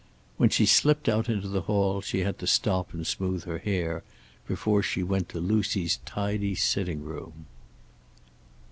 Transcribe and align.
When 0.37 0.49
she 0.49 0.65
slipped 0.65 1.07
out 1.07 1.29
into 1.29 1.47
the 1.47 1.61
hall 1.61 2.01
she 2.01 2.21
had 2.21 2.39
to 2.39 2.47
stop 2.47 2.91
and 2.91 3.05
smooth 3.05 3.43
her 3.43 3.59
hair, 3.59 4.01
before 4.47 4.81
she 4.81 5.03
went 5.03 5.29
to 5.29 5.39
Lucy's 5.39 5.99
tidy 6.05 6.55
sitting 6.55 7.03
room. 7.03 7.45